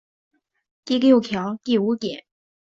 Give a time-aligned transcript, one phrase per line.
[0.83, 2.25] 第六条第五点